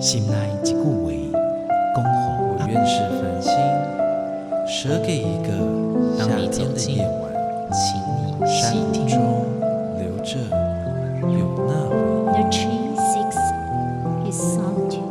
[0.00, 0.80] 心内一句话，
[1.94, 2.10] 恭候
[2.48, 3.52] 我愿是繁星，
[4.66, 5.52] 舍给一个
[6.16, 7.30] 夏天的夜晚，
[7.70, 9.06] 请你山听。
[9.06, 9.20] 中
[9.98, 10.38] 留着
[11.28, 11.92] 有那回
[12.32, 13.36] The tree seeks
[14.24, 15.04] his solitude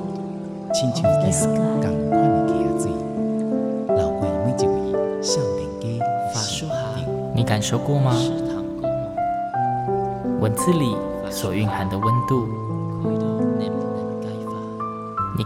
[0.73, 1.45] 亲像 of the 一 sky.
[1.53, 2.51] 共款的溪
[2.81, 2.89] 水，
[3.95, 5.85] 流过每一位少年家
[6.33, 8.11] 法书行你感受过吗？
[10.39, 10.95] 文字里
[11.29, 12.47] 所蕴含的温度，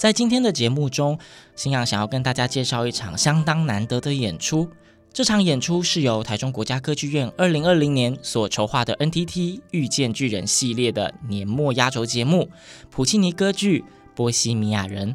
[0.00, 1.18] 在今天的节目中，
[1.54, 4.66] 新阳想要跟大家介绍一场相当难得的演出。
[5.12, 12.48] 这场演出是由台中国家歌剧院二零二零年所筹划的 NTT 遇见巨人系列的年末压轴节目——
[12.88, 13.80] 普契尼歌剧
[14.16, 15.14] 《波西米亚人》。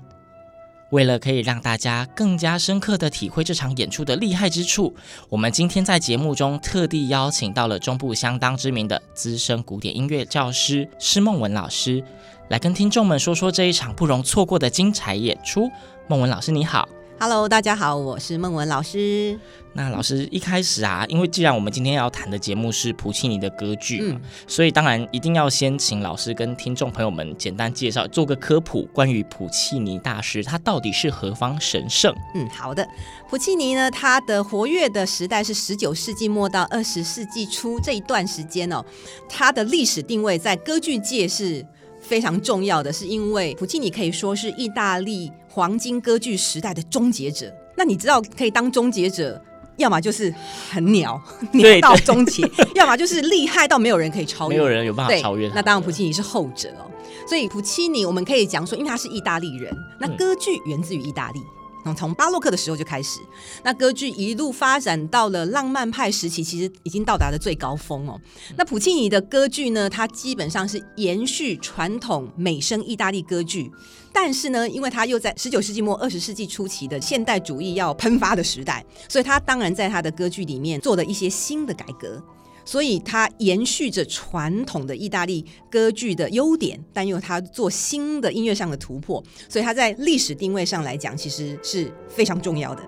[0.95, 4.95] 为了可以让大家更加深刻的体会这场演出的厉害之处，
[5.27, 12.01] 我们今天在节目中特地邀请到了中部相当知名的资深古典音乐教师施梦文老师，
[12.47, 15.69] 来跟听众们说说这一场不容错过的精彩演出。
[16.07, 16.87] 梦文老师，你好。
[17.17, 19.39] Hello，大家好，我是孟文老师。
[19.71, 32.13] 那老师一开始啊，因为既然我们今天要谈的节目是普契尼的歌剧，嗯所以当然一定要先请老师跟听众朋友们简单介绍，做个科普，关于普契尼大师他到底是何方神圣？
[32.35, 32.85] 嗯，好的。
[33.29, 38.83] 普契尼呢，他的活跃的时代是十九世纪末到二十世纪初这一段时间哦，
[39.29, 41.65] 他的历史定位在歌剧界是
[42.07, 47.53] 非常重要的，是因为普契尼可以说是意大利黄金歌剧时代的终结者。
[47.75, 49.41] 那你知道，可以当终结者，
[49.77, 50.33] 要么就是
[50.69, 55.55] 很鸟，对 鸟到终结；要么就是厉害到没有人可以超越，没有人有办法超越他。
[55.55, 56.89] 那当然，普契尼是后者哦。
[57.27, 61.39] 所以普契尼，我们可以讲说，因为他是意大利人，那歌剧源自于意大利。
[61.85, 63.19] 从从巴洛克的时候就开始，
[63.63, 68.19] 那歌剧一路发展到了浪漫派时期，其实已经到达了最高峰哦。
[68.57, 73.71] 那普契尼的歌剧呢，它基本上是延续传统美声意大利歌剧，
[74.11, 82.19] 但是呢，因为它又在十九世纪末二十世纪初期的现代主义要喷发的时代，所以它当然在它的歌剧里面做了一些新的改革。
[82.65, 92.81] 所以它延续着传统的意大利歌剧的优点，但又它做新的音乐上的突破，所以它在历史定位上来讲，其实是非常重要的。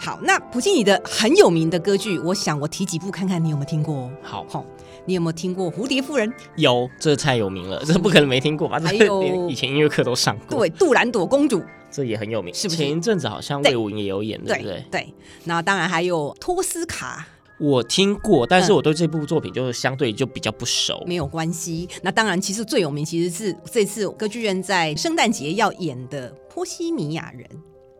[0.00, 4.08] 好，那普契尼的很有名的歌剧，我想我提几部看看你有没有听过？
[4.22, 4.64] 好，好，
[5.04, 6.30] 你有没有听过《蝴蝶夫人》？
[6.56, 8.80] 有，这太有名了， 这不可能没听过吧？
[8.80, 10.60] 还有这连以前音乐课都上过。
[10.60, 11.58] 对，《杜兰朵公主》，
[11.90, 14.84] 这也很有名，是不是前一阵子好像魏武营也有演，对不对？
[14.88, 15.14] 对，
[15.44, 17.26] 那当然还有托斯卡。
[17.60, 21.02] 我听过，但是嗯我对这部作品就是相对就比较不熟。
[21.06, 21.88] 没有关系。
[22.02, 27.42] 那当然，其实最有名其实是这次歌剧院在圣诞节要演的《波西米亚人》。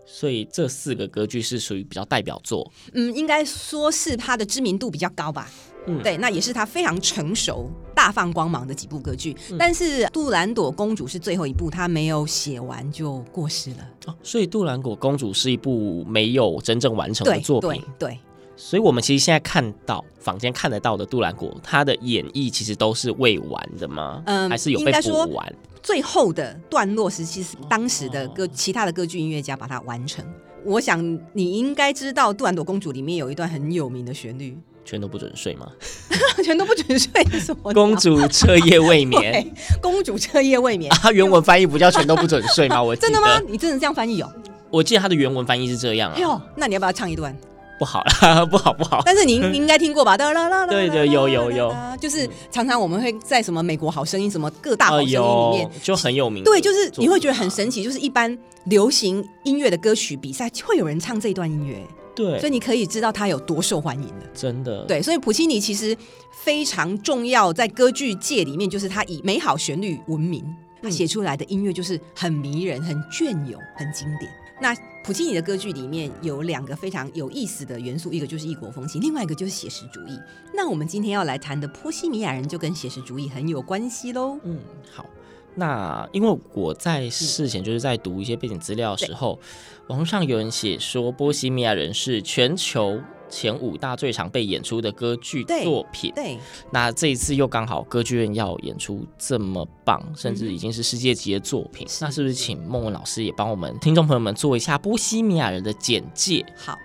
[0.06, 2.70] 所以这四个歌剧是属于比较代表作。
[2.94, 5.50] 嗯，应该说是他的知名度比较高吧。
[5.86, 9.36] 嗯对，那也是他非常成熟、大放光芒的几部歌剧。
[9.58, 13.88] 但是《杜兰朵公主》是最后一部，他没有写完就过世了。
[14.06, 18.10] 哦，所以《杜兰朵公主》是一部没有真正完成的作品对。
[18.10, 18.18] 对，
[18.60, 24.20] 所以我们其实现在看到坊间看得到的杜兰果，它的演绎其实都是未完的吗？
[24.26, 25.54] 嗯还是有被补完？
[25.80, 30.24] 最后的段落时期是当时的歌其他的歌剧音乐家把它完成。
[30.64, 31.00] 我想
[31.32, 35.70] 你应该知道，《杜兰朵公主》里面有一段很有名的旋律，全都不准睡吗？
[36.44, 37.72] 全都不准睡是什么？
[37.72, 39.48] 公主彻夜未眠，
[39.80, 40.92] 公主彻夜未眠。
[41.00, 42.82] 啊，原文翻译不叫全都不准睡吗？
[42.82, 43.40] 我真的吗？？
[43.48, 44.30] 你真的这样翻译哦？
[44.68, 46.16] 我记得它的原文翻译是这样啊。
[46.16, 47.34] 哎呦，那你要不要唱一段？
[47.78, 49.02] 不好啦， 不好不好。
[49.04, 50.16] 但是你你应该听过吧？
[50.16, 56.42] 哒啦啦啦 对对有有有，就是常常我们会在什么美国好声音、什么各大好声音里面呃，就很有名。
[56.44, 61.80] 对，就是你会觉得很神奇，就是一般流行音乐的歌曲比赛会有人唱这段音乐，
[62.14, 64.26] 对，所以你可以知道它有多受欢迎的。
[64.34, 65.96] 真的对，所以普契尼其实
[66.32, 70.44] 非常重要，在歌剧界里面，就是他以美好旋律闻名，
[70.82, 74.30] 他写出来的音乐就是很迷人、很隽永、很经典。
[74.60, 74.74] 那
[75.04, 80.18] 普契尼的歌剧里面有两个非常有意思的元素，一个就是异国风情，另外一个就是写实主义。
[80.54, 84.38] 那我们今天要来谈的《波西米亚人》就跟写实主义很有关系喽。
[84.42, 84.58] 嗯，
[84.92, 85.06] 好。
[85.54, 89.40] 那因为我在事前就是在读一些背景资料的时候，
[89.88, 96.12] 网络上有人写说《波西米亚人》是全球前五大最常被演出的歌剧作品。
[96.14, 96.38] 对，
[96.72, 106.44] 那这一次又刚好歌剧院要演出这么棒，甚至已经是世界级的作品，嗯、那是不是请孟文老师也帮我们听众朋友们做一下《波西米亚人》的简介？
[106.56, 106.76] 好，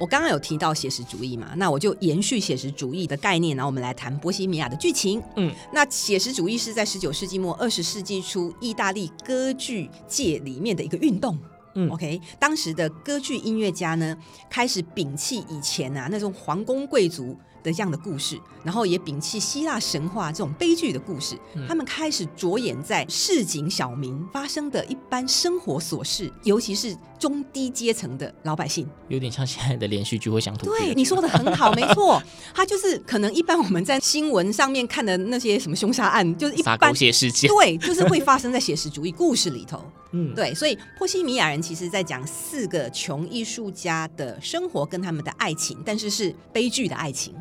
[0.00, 5.22] 我刚刚有提到写实主义嘛，那我就延续写实主义的概念，然后我们来谈波西米亚的剧情。
[5.36, 11.38] 嗯，那写实主义是在十九世纪末二十世纪初意大利歌剧界里面的一个运动。
[11.74, 14.16] 嗯，OK，当时的歌剧音乐家呢，
[14.50, 30.66] 开始摒弃以前啊那种皇宫贵族的这样的故事，然后也摒弃希腊神话这种悲剧的故事，嗯、他们开始着眼在市井小民发生的一般生活琐事，尤其是中低阶层的老百姓，有点像现在的连续剧会想吐。
[30.66, 32.22] 对，你说的很好， 没错，
[32.54, 39.82] 他就是可能一般我们在新闻上面看的那些什么凶杀案，就是一般狗血事件，对，就是会发生在写实主义故事里头。
[40.14, 47.34] 嗯，对，所以波西米亚人其实在讲四个穷艺术家的生活跟他们的爱情，但是是悲剧的爱情。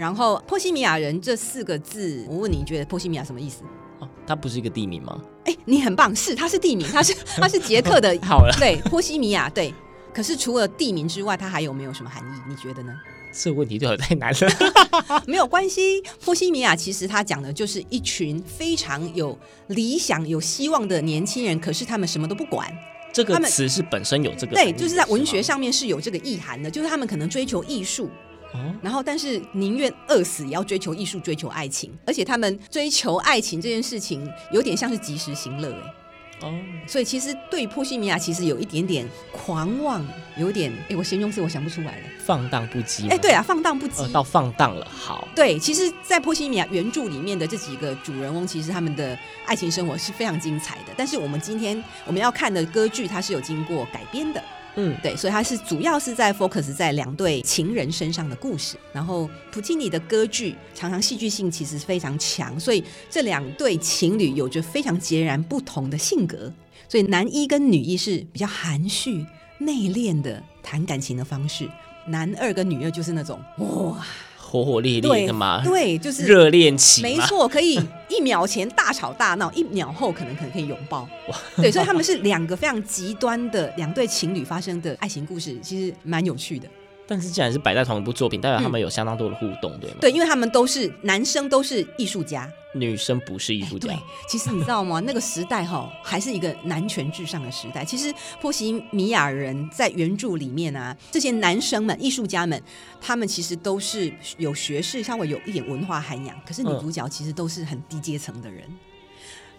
[0.00, 3.64] 然后波西米亚人这四个字，我问你，你觉得波西米亚什么意思？
[3.98, 5.20] 哦，它不是一个地名吗？
[5.44, 8.18] 哎，你很棒，是，它是地名，它是 它是捷克的。
[8.24, 9.74] 好了，对，波西米亚，对。
[10.14, 12.40] 可是除了地名之外，它还有没有什么含义？
[12.48, 12.94] 你觉得呢？
[13.30, 15.20] 这个问题对我太难了。
[15.28, 22.74] 没有关系，波西米亚其实他讲的就是一群非常有理想、有希望的年轻人，可是他们什么都不管。
[23.12, 28.08] 这个词是本身有这个对，就是在文学上面是有这个意涵的，就是他们可能追求艺术。
[28.52, 40.04] 哦、然后，但是宁愿饿死也要追求艺术、追求爱情，而且他们追求爱情这件事情有点像是及时行乐，哎，哦，所以其实对波西米亚其实有一点点狂妄，
[40.36, 49.16] 有点哎，我形容词我想不出来了，放荡不羁，哎，对啊，放荡不羁，呃、到放荡了，好，对，其实，在波西米亚原著里面的这几个主人翁，其实他们的
[49.46, 54.42] 爱情生活是非常精彩的，但是我们今天我们要看的歌剧，它是有经过改编的。
[54.82, 58.78] 嗯，对，所以它是主要是在 focus 在两对情人身上的故事。
[58.94, 66.50] 然后普契尼的歌剧常常戏剧性其实非常强，所以这两对情侣有着非常截然不同的性格。
[66.88, 69.26] 所以男一跟女一是比较含蓄
[69.58, 71.68] 内敛的谈感情的方式，
[72.06, 74.06] 男二跟女二就是那种哇。
[74.50, 81.08] 火火烈烈的嘛，对，就是热恋期，没错，可以一秒前大吵大闹， 一秒后可能可能可以拥抱，
[81.56, 86.66] 对，所以他们是两个非常极端的两对情侣发生的爱情故事，其实蛮有趣的。
[87.10, 89.96] 但是既然是摆在同一部作品，代表他们有相当多的互动，对吗？
[90.00, 93.88] 对，因为他们都是男生，都是艺术家，女生不是艺术家。
[93.88, 93.98] 对，
[94.28, 95.00] 其实你知道吗？
[95.00, 97.84] 那个时代哈，还是一个男权至上的时代。
[97.84, 102.62] 其实波西米亚人在原著里面啊，这些男生们、艺术家们，
[103.00, 106.40] 他们其实都是有学识，稍微有一点文化涵养。
[106.46, 108.62] 可是女主角其实都是很低阶层的人。
[108.68, 108.78] 嗯、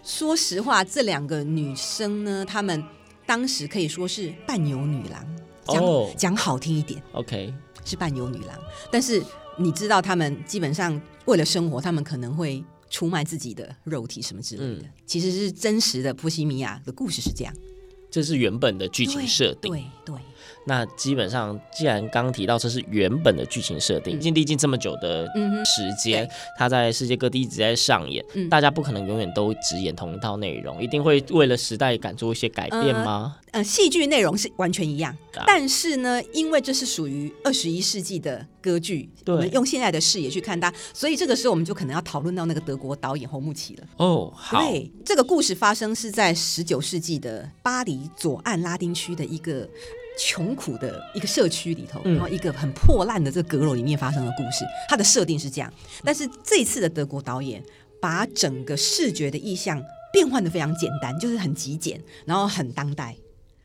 [0.02, 2.82] 说实话，这两个女生呢，她们
[3.26, 5.22] 当时可以说是半游女郎。
[5.66, 5.82] 讲
[6.16, 7.52] 讲好听一点，OK，
[7.84, 8.58] 是伴游女郎。
[8.90, 9.22] 但是
[9.56, 14.82] 你知道，他们基本上为了生活，他们可能会出卖自己的肉体什么之类的。
[14.82, 17.54] 嗯、其实是真实的波西米亚的故事是这样。
[18.10, 19.72] 这是原本的剧情设定。
[19.72, 20.14] 对对。
[20.14, 20.22] 对对
[20.64, 25.26] 那基本上，既然刚刚提到这是原本的剧情设定，已经历经这么久的
[25.64, 33.38] 时间，它在世界各地一直在上演，嗯、大家不可能永远都只演同一套内容，一定会为了时代感做一些改变吗？
[33.50, 43.84] 呃，戏剧内容是完全一样，啊、但是呢，因为这是属于二十一世纪的歌剧，对我们用现在的视野去看它，所以这个时候我们就可能要讨论到那个德国导演侯慕奇了。
[43.96, 49.68] 哦，好，对，这个故事发生是在十九世纪的巴黎左岸拉丁区的一个。
[50.18, 55.72] 穷苦的一个社区里头，然后一个很破烂的这个阁楼里面发生的故事，它的设定是这样。
[56.04, 57.62] 但是这一次的德国导演
[58.00, 63.16] 把整个视觉的意象变换的非常简单，就是很极简，然后很当代。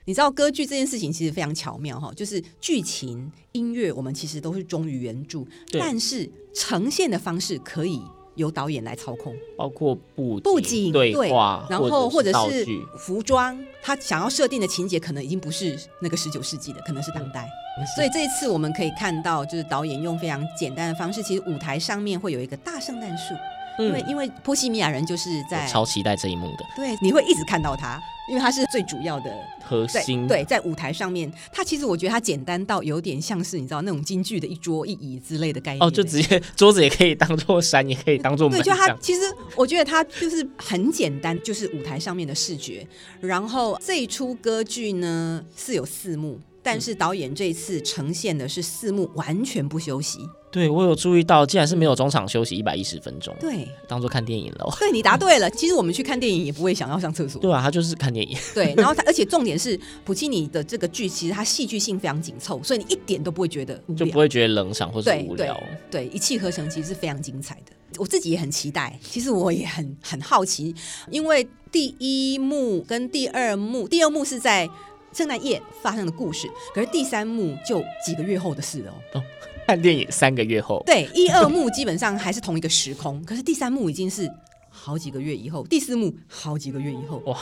[0.06, 8.02] 你知道歌剧这件事情其实非常巧妙哈，就是剧情、音乐我们其实都是忠于原著，但是呈现的方式可以。
[8.38, 12.66] 由导演来操控，包括布布景、对话，然后或者是
[12.98, 17.50] 服装，他想要设定的情节可能已经不是那个十九世纪的，可能是当代。
[17.80, 23.34] 嗯、所以这一次我们可以看到，就是导演用非常简单的方式，其实舞台上面会有一个大圣诞树。
[23.80, 29.32] 因为因为波西米亚人就是在超期待这一幕的，对，你会一直看到他，因为他是最主要的
[29.64, 30.28] 核心。
[30.28, 35.84] 对，在舞台上面，他其实我觉得他简单到有点像是你知道那种京剧的一桌一椅之类的概念。
[35.84, 38.50] 哦，就直接桌子也可以当做山，也可以当做。
[38.50, 39.22] 对，就他其实
[39.56, 42.86] 我觉得他就是很简单，就是舞台上面的视觉。
[43.20, 50.20] 然后这一出歌剧呢是有四幕，但是导演这一次呈现的是四幕完全不休息。
[50.50, 54.76] 对，我有注意到，竟然是没有中场休息一百一十分钟，对，当做看电影了。
[54.80, 55.50] 对，你答对了。
[55.52, 57.42] 其实我们去看电影也不会想要上厕所。
[57.42, 58.38] 对啊，他就是看电影。
[58.54, 65.54] 对，然后他， 而且重点是普契尼的这个剧，其实它戏剧性非常紧凑，所以你一点都不会觉得，就不会觉得冷场或者无聊。
[65.92, 67.74] 对，对，对，一气呵成，其实是非常精彩的。
[67.98, 70.74] 我自己也很期待，其实我也很很好奇，
[71.12, 74.70] 因为第一幕跟第二幕，第二幕是在
[75.14, 79.24] 圣诞夜发生的故事，可是第三幕就几个月后的事了哦。
[79.68, 84.26] 看电影三个月后，对，一二幕基本上还是同一个时空，可是第三幕已经是
[84.70, 87.38] 好几个月以后，第四幕好几个月以后，哇，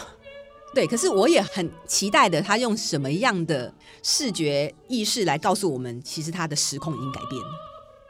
[0.73, 7.47] 对，可是我也很期待的，他用什么样的视觉意识来告诉我们，其实他的时空已经改变了。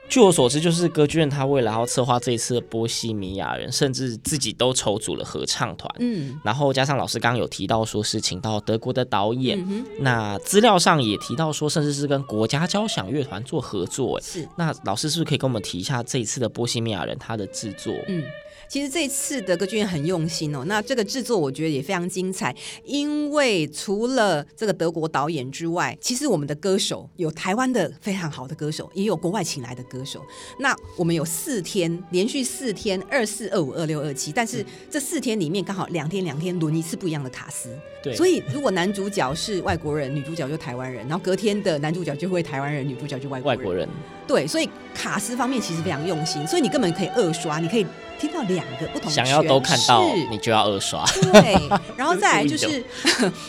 [0.08, 5.94] 据我所知，就是歌剧院他为了要策划这一次的波西米亚人，甚至自己都筹组了合唱团。
[6.00, 14.22] 嗯，然后加上老师刚刚有提到说是请到德国的导演，嗯、那资料上也提到说，甚至是跟国家交响乐团做合作。
[14.22, 17.94] 是，那老师是不是可以跟我们提一下这一次的波西米亚人他的制作？
[18.08, 18.24] 嗯。
[18.67, 30.22] 其实这次的歌剧院很用心哦，那这个制作我觉得也非常精彩，因为除了这个德国导演之外，其实我们的歌手有台湾的非常好的歌手，也有国外请来的歌手。
[30.60, 37.69] 那我们有四天连续四天，二四二五二六二七，但是这四天里面刚好两天两天轮一次不一样的卡司。
[38.03, 43.60] 对，所以如果男主角是外国人，女主角就台湾人，然后隔天的男主角就会台湾人，女主角就外国人。
[43.60, 43.89] 外国人。
[44.27, 47.86] 对，所以卡斯方面其实非常用心，所以你根本可以二刷，你可以。
[48.17, 50.01] 听到两个不同的，想要都看到，
[50.32, 51.03] 你就要二刷。
[51.34, 52.82] 对，然后 再来就是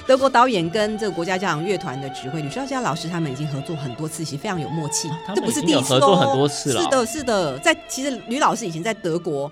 [0.09, 5.09] 德国导演跟这个国家交响乐团的指挥吕绍嘉老师，他们已经合作很多次，其实非常有默契。
[5.37, 6.83] 这不是第一次，合作很多次了。
[6.83, 9.51] 是的，是的，在其实吕老师以前在德国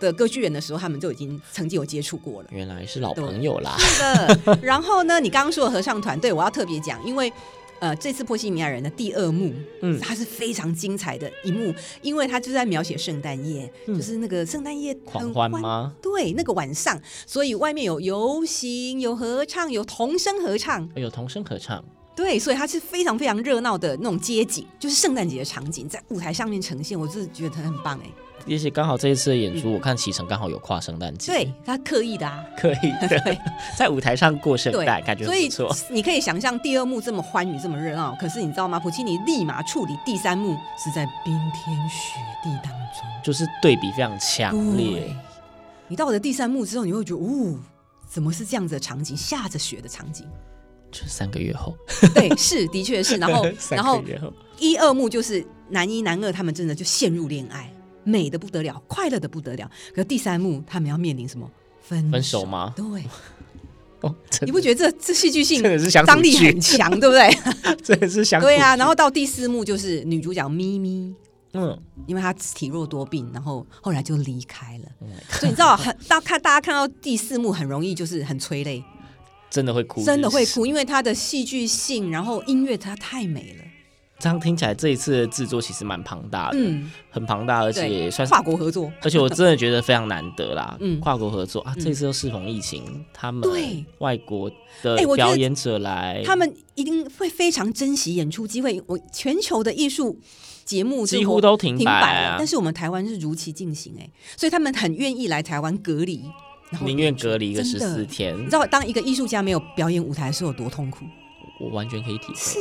[0.00, 2.48] 的歌剧院的时候，他们就已经曾经有接触过了。
[2.50, 3.76] 原来是老朋友啦。
[3.78, 4.58] 是的。
[4.60, 7.32] 然后呢，你刚刚说的合唱团，对我要特别讲，因为。
[7.78, 9.52] 呃，这次《波西米亚人》的第二幕，
[9.82, 15.94] 嗯，它是非常精彩的一幕，因为它就在描写圣诞夜，嗯、就是那个圣诞夜很狂欢吗？
[16.00, 28.10] 对，那个晚上，所以外面有游行、有合唱、有童声合唱，有童声合唱，对，所以它是非常非常热闹的那种街景，就是圣诞节的场景，在舞台上面呈现，我就是觉得它很棒哎。
[28.48, 33.38] 而且刚好这一次的演出，嗯、我看启程刚好有跨圣诞节，对，他刻意的啊，刻意的 对
[33.76, 35.72] 在舞台上过圣诞，感觉不错。
[35.72, 38.78] 所以你可以想象第二幕这么欢愉、这么热闹，可是你知道吗？
[38.78, 45.14] 普契尼立马处理第三幕是在冰天雪地当中，就是对比非常强烈。
[45.88, 47.58] 你到了第三幕之后，你会觉得，哦，
[48.08, 49.16] 怎么是这样子的场景？
[49.16, 50.26] 下着雪的场景，
[50.90, 51.76] 就是三个月后，
[52.14, 53.16] 对，是的确是。
[53.16, 54.02] 然后， 然后
[54.58, 57.70] 一二幕就是男一男二他们真的就陷入恋爱。
[58.06, 59.70] 美的不得了，快乐的不得了。
[59.90, 61.50] 可是第三幕，他们要面临什么？
[61.82, 62.72] 分分手吗？
[62.74, 62.84] 对。
[64.02, 67.30] 哦，你不觉得这这戏剧性张力很强， 对不对？
[67.82, 68.76] 这也是想对啊。
[68.76, 71.14] 然后到第四幕就是女主角咪咪，
[71.54, 74.84] 嗯，因为她体弱多病，然后后来就离开了。
[75.30, 78.84] 所以你知道，很大看大家看到第四幕很容易就是很催泪，
[79.48, 83.64] 真的会哭，真的会哭，因为它的戏剧性，然后音乐它太美了。
[84.18, 94.50] 这样听起来，这一次的制作其实蛮庞大的，嗯，很庞大，而且也算是跨国合作，而且我真的觉得非常难得啦，嗯，跨国合作啊，这次又适逢疫情，他们对外国
[94.82, 98.82] 的表演者来，他们一定会非常珍惜演出机会。
[98.86, 100.18] 我全球的艺术
[100.64, 106.24] 节目几乎都停摆了，但是我们台湾是如期进行，哎，所以他们很愿意来台湾隔离，
[106.82, 108.34] 宁愿隔离个十四天。
[108.34, 111.04] 你知道，当一个艺术家没有表演舞台的时候有多痛苦？
[111.60, 112.34] 我完全可以体会。
[112.34, 112.58] 是。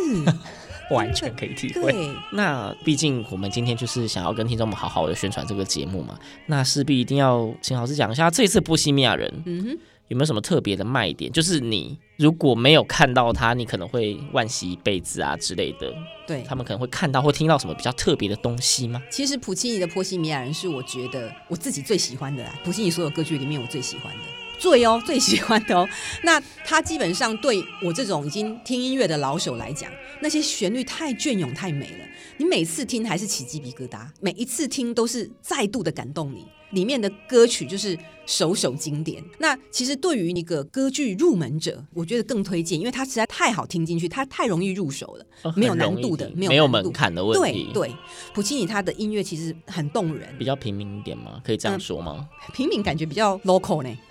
[0.92, 1.92] 完全可以体会。
[1.92, 9.70] 对那毕竟我们今天就是想要跟听众们好好的宣传这个节目嘛，那势必一定要请老师讲一下这一次波西米亚人，嗯哼，
[10.10, 11.32] 有没有什么特别的卖点？
[11.32, 15.94] 就是你如果没有看到他，你可能会惋惜一辈子啊之类的。
[16.27, 19.01] 对，他们可能会看到或听到什么比较特别的东西吗？
[19.10, 24.45] 其实普契尼的波西米亚人是我觉得我自己最喜欢的啦，普契尼所有歌剧里面我最喜欢的。
[24.59, 25.88] 最哦，最喜欢的哦。
[26.24, 32.05] 那它基本上对我这种已经听音乐的老手来讲，那些旋律太隽永、太美了，
[32.38, 36.45] 你每次听还是起鸡皮疙瘩，每一次听都是再度的感动你。
[36.75, 39.24] 里面的歌曲就是首首经典。
[39.39, 47.70] 那其实对于一个歌剧入门者，我觉得更推荐，因为它实在太好听进去，它太容易入手了，哦、没有难度的，没有，没有门槛的问题。
[47.74, 47.96] 对对，
[48.34, 51.41] 普契尼他的音乐其实很动人，比较平民一点吗？
[51.44, 52.27] 可以这样说吗？
[52.48, 53.89] 嗯、平民感觉比较 local 呢。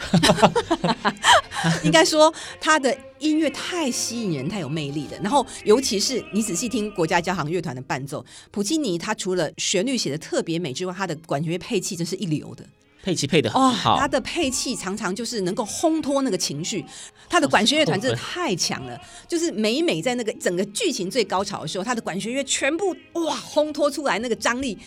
[1.85, 5.19] 应该说他的音乐太吸引人，太有魅力了。
[5.23, 12.65] 然后尤其是你仔细听国家交响乐团的伴奏，普契尼他除了旋律写的特别美之外，他的管弦乐配器真是一流的。
[13.03, 16.83] 配器配的哦，好，他的配器常常就是能够烘托那个情绪。
[17.29, 24.79] 他的管弦乐团真的太强了，就是每每在那个整个剧情最高潮的时候，他的管弦乐全部哇烘托出来那个张力。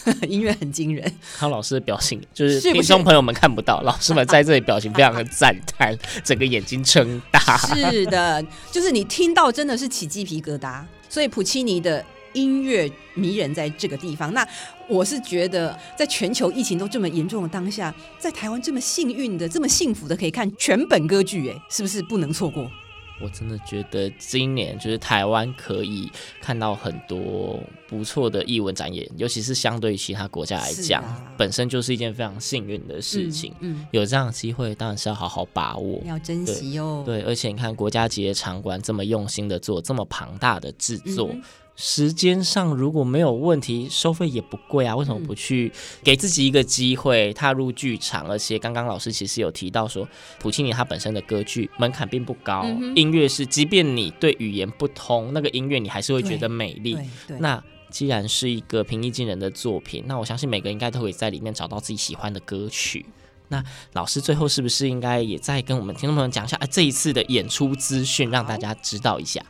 [0.28, 7.56] 音乐很惊人，康老师的表情就是听众朋友们看不到，老师们在这里表情非常的赞叹， 整个眼睛撑大。
[7.56, 10.82] 是的，就是你听到真的是起鸡皮疙瘩。
[11.08, 14.34] 所以普契尼的音乐迷人在这个地方。
[14.34, 14.46] 那
[14.88, 22.70] 我是觉得，在全球疫情都这么严重的当下，在台湾这么幸运的、这么幸福的可以看全本歌剧，哎，是不是不能错过？
[23.20, 27.58] 我真的觉得今年就是台湾可以看到很多
[27.88, 33.54] 不错的艺文展演，尤其是相对于其他国家来讲，啊、本身就是一件非常幸运的事情。
[33.60, 37.02] 嗯，嗯有这样的机会，当然是要好好把握，要珍惜哦。
[37.06, 41.30] 对，而且你看国家级的场馆这么用心的做，这么庞大的制作。
[41.32, 41.42] 嗯
[41.76, 45.70] 时间上如果没有问题，收费也不贵啊，为什么不去
[46.02, 48.26] 给自己一个机会踏入剧场？
[48.26, 56.98] 而且刚刚老师其实有提到说，普契尼他本身的歌剧门槛并不高，嗯、音乐是即便你对语言不通，那个音乐你还是会觉得美丽。
[57.38, 63.04] 那既然是一个平易近人的作品，那我相信每个人应该都会在里面找到自己喜欢的歌曲。
[63.48, 69.40] 那老师最后是不是应该也再跟我们听众朋友讲一下，哎，这一次的演出资讯，让大家知道一下？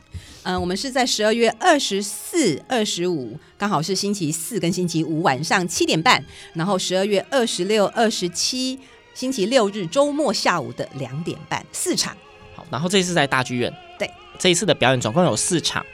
[0.47, 6.23] 嗯、呃，我们是在十二月二十四、二十五，刚好是星期四跟星期五晚上七点半，
[6.53, 8.79] 然后十二月二十六、二十七，
[9.13, 12.15] 星期六日周末下午的两点半，四场。
[12.55, 13.73] 好，然后这一次在大剧院。
[13.99, 15.85] 对，这一次的表演总共有四场。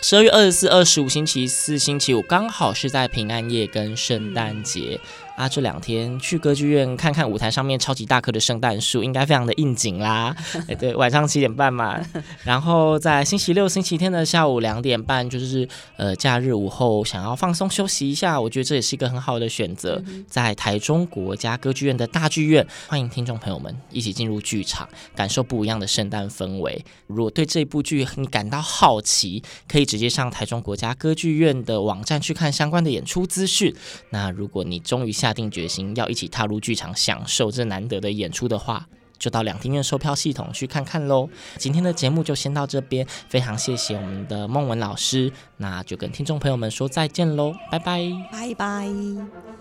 [0.00, 4.98] 十二月二十四、二十五，星期四、星期五，刚好是在平安夜跟圣诞节。
[5.02, 10.34] 嗯啊，这两天去歌剧院看看舞台上面超级大棵的圣诞树，应该非常的应景啦。
[10.66, 11.96] 哎，对，晚上七点半嘛，
[12.42, 20.02] 然后在星期六、星期天的下午两点半，就是呃假日午后想要放松休息一下，我觉得这也是一个很好的选择。
[20.26, 26.84] 在台中国家歌剧院的大剧院，欢迎听众朋友们一起进入剧场，感受不一样的圣诞氛围。
[27.06, 33.72] 如果对这部剧你感到好奇，可以直接上台中国家歌剧院的网站去看相关的演出资讯。
[34.10, 38.86] 那如果你终于下下定决心要一起踏入剧场，享受这难得的演出的话，
[39.18, 41.28] 就到两厅院售票系统去看看喽。
[41.58, 49.57] 今天的节目就先到这边，非常谢谢我们的孟文老师，那就跟听众朋友们说再见喽，拜拜，拜拜。